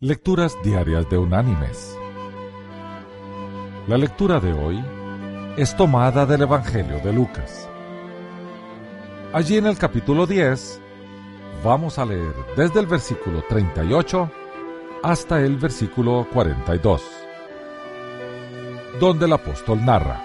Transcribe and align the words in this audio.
Lecturas 0.00 0.56
Diarias 0.62 1.10
de 1.10 1.18
Unánimes. 1.18 1.98
La 3.88 3.98
lectura 3.98 4.38
de 4.38 4.52
hoy 4.52 4.80
es 5.56 5.76
tomada 5.76 6.24
del 6.24 6.42
Evangelio 6.42 7.00
de 7.00 7.12
Lucas. 7.12 7.68
Allí 9.32 9.56
en 9.56 9.66
el 9.66 9.76
capítulo 9.76 10.24
10 10.24 10.80
vamos 11.64 11.98
a 11.98 12.04
leer 12.04 12.32
desde 12.56 12.78
el 12.78 12.86
versículo 12.86 13.42
38 13.48 14.30
hasta 15.02 15.40
el 15.40 15.56
versículo 15.56 16.28
42, 16.32 17.02
donde 19.00 19.26
el 19.26 19.32
apóstol 19.32 19.84
narra. 19.84 20.22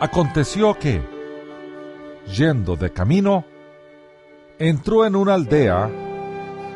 Aconteció 0.00 0.74
que, 0.74 1.00
yendo 2.26 2.74
de 2.74 2.92
camino, 2.92 3.44
entró 4.58 5.06
en 5.06 5.14
una 5.14 5.34
aldea 5.34 6.07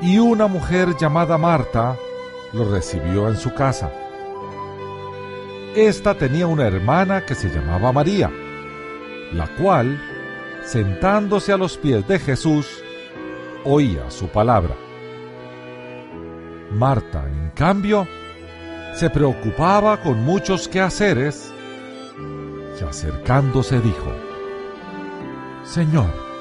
y 0.02 0.18
una 0.18 0.48
mujer 0.48 0.96
llamada 0.96 1.38
Marta 1.38 1.96
lo 2.52 2.68
recibió 2.68 3.28
en 3.28 3.36
su 3.36 3.54
casa. 3.54 3.90
Esta 5.76 6.14
tenía 6.14 6.48
una 6.48 6.66
hermana 6.66 7.24
que 7.24 7.36
se 7.36 7.48
llamaba 7.48 7.92
María, 7.92 8.30
la 9.32 9.46
cual, 9.56 10.02
sentándose 10.64 11.52
a 11.52 11.56
los 11.56 11.78
pies 11.78 12.06
de 12.08 12.18
Jesús, 12.18 12.66
oía 13.64 14.10
su 14.10 14.26
palabra. 14.26 14.74
Marta, 16.72 17.24
en 17.28 17.50
cambio, 17.50 18.08
se 18.94 19.08
preocupaba 19.08 20.02
con 20.02 20.22
muchos 20.22 20.66
quehaceres 20.66 21.52
y 22.80 22.84
acercándose 22.84 23.80
dijo, 23.80 24.12
Señor, 25.64 26.31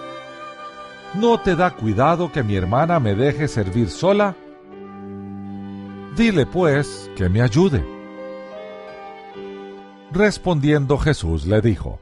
¿No 1.14 1.38
te 1.38 1.58
da 1.58 1.72
cuidado 1.72 2.32
que 2.32 2.42
mi 2.42 2.56
hermana 2.56 2.98
me 3.02 3.16
deje 3.16 3.50
servir 3.50 3.90
sola? 3.90 4.34
Dile 6.16 6.46
pues 6.46 7.12
que 7.18 7.28
me 7.28 7.42
ayude. 7.42 7.86
Respondiendo 10.12 10.98
Jesús 10.98 11.46
le 11.46 11.60
dijo, 11.60 12.00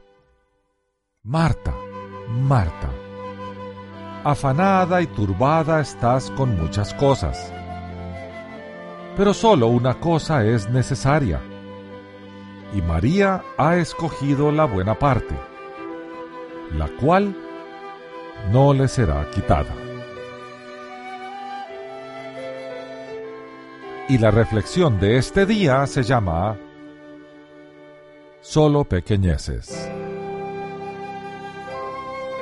Marta, 1.24 1.74
Marta, 2.28 2.90
afanada 4.22 5.02
y 5.02 5.08
turbada 5.08 5.80
estás 5.80 6.30
con 6.32 6.56
muchas 6.56 6.94
cosas, 6.94 7.52
pero 9.16 9.34
solo 9.34 9.66
una 9.66 9.98
cosa 9.98 10.44
es 10.44 10.70
necesaria, 10.70 11.40
y 12.74 12.82
María 12.82 13.42
ha 13.58 13.76
escogido 13.76 14.52
la 14.52 14.66
buena 14.66 14.98
parte, 14.98 15.36
la 16.76 16.88
cual 17.00 17.36
no 18.50 18.72
le 18.72 18.88
será 18.88 19.28
quitada. 19.30 19.74
Y 24.08 24.18
la 24.18 24.30
reflexión 24.30 24.98
de 24.98 25.18
este 25.18 25.46
día 25.46 25.86
se 25.86 26.02
llama 26.02 26.56
Solo 28.40 28.84
pequeñeces. 28.84 29.88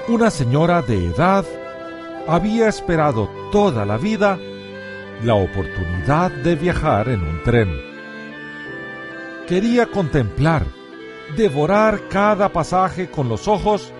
Una 0.08 0.30
señora 0.30 0.80
de 0.80 1.08
edad 1.08 1.44
había 2.26 2.69
esperado 2.69 3.28
toda 3.52 3.84
la 3.84 3.98
vida 3.98 4.38
la 5.22 5.34
oportunidad 5.34 6.30
de 6.30 6.54
viajar 6.54 7.08
en 7.08 7.22
un 7.22 7.42
tren. 7.42 7.69
Quería 9.46 9.86
contemplar, 9.86 10.64
devorar 11.36 12.08
cada 12.08 12.50
pasaje 12.50 13.10
con 13.10 13.28
los 13.28 13.48
ojos 13.48 13.92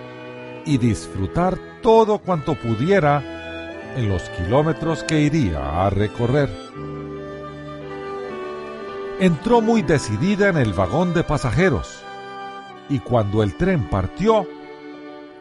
y 0.65 0.77
disfrutar 0.77 1.68
todo 1.81 2.19
cuanto 2.19 2.55
pudiera 2.55 3.23
en 3.95 4.09
los 4.09 4.29
kilómetros 4.29 5.03
que 5.03 5.21
iría 5.21 5.85
a 5.85 5.89
recorrer. 5.89 6.49
Entró 9.19 9.61
muy 9.61 9.81
decidida 9.81 10.49
en 10.49 10.57
el 10.57 10.73
vagón 10.73 11.13
de 11.13 11.23
pasajeros 11.23 12.03
y 12.89 12.99
cuando 12.99 13.43
el 13.43 13.55
tren 13.55 13.89
partió, 13.89 14.47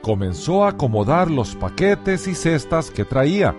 comenzó 0.02 0.64
a 0.64 0.70
acomodar 0.70 1.30
los 1.30 1.54
paquetes 1.54 2.26
y 2.26 2.34
cestas 2.34 2.90
que 2.90 3.04
traía. 3.04 3.54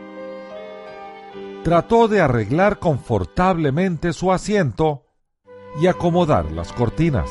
Trató 1.63 2.07
de 2.07 2.21
arreglar 2.21 2.79
confortablemente 2.79 4.13
su 4.13 4.31
asiento 4.31 5.05
y 5.81 5.87
acomodar 5.87 6.51
las 6.51 6.73
cortinas, 6.73 7.29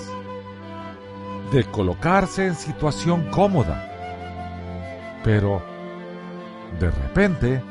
de 1.53 1.64
colocarse 1.64 2.47
en 2.47 2.54
situación 2.54 3.31
cómoda 3.31 3.97
pero, 5.24 5.62
de 6.78 6.90
repente, 6.90 7.62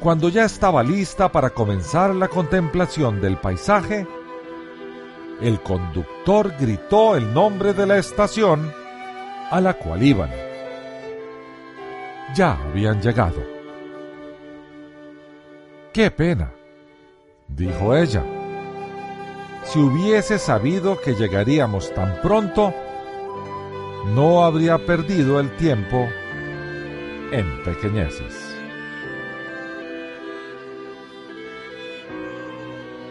cuando 0.00 0.28
ya 0.28 0.44
estaba 0.44 0.82
lista 0.82 1.30
para 1.30 1.50
comenzar 1.50 2.14
la 2.14 2.28
contemplación 2.28 3.20
del 3.20 3.36
paisaje, 3.38 4.06
el 5.40 5.60
conductor 5.60 6.52
gritó 6.58 7.16
el 7.16 7.32
nombre 7.32 7.72
de 7.72 7.86
la 7.86 7.98
estación 7.98 8.72
a 9.50 9.60
la 9.60 9.74
cual 9.74 10.02
iban. 10.02 10.30
Ya 12.34 12.52
habían 12.52 13.00
llegado. 13.00 13.42
¡Qué 15.92 16.10
pena! 16.10 16.50
dijo 17.48 17.96
ella. 17.96 18.22
Si 19.64 19.78
hubiese 19.78 20.38
sabido 20.38 21.00
que 21.00 21.14
llegaríamos 21.14 21.92
tan 21.94 22.20
pronto, 22.20 22.74
no 24.14 24.44
habría 24.44 24.84
perdido 24.84 25.40
el 25.40 25.56
tiempo 25.56 26.08
en 27.34 27.64
pequeñeces. 27.64 28.56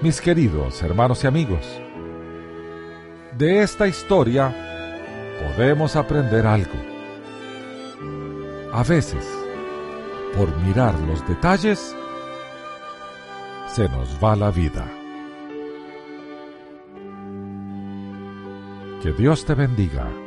Mis 0.01 0.21
queridos 0.21 0.81
hermanos 0.81 1.25
y 1.25 1.27
amigos, 1.27 1.81
de 3.37 3.63
esta 3.63 3.85
historia 3.85 4.55
podemos 5.41 5.97
aprender 5.97 6.47
algo. 6.47 6.71
A 8.71 8.81
veces, 8.83 9.27
por 10.37 10.55
mirar 10.61 10.97
los 11.01 11.27
detalles, 11.27 11.93
se 13.67 13.89
nos 13.89 14.17
va 14.23 14.37
la 14.37 14.51
vida. 14.51 14.89
Que 19.01 19.11
Dios 19.11 19.43
te 19.43 19.53
bendiga 19.53 20.22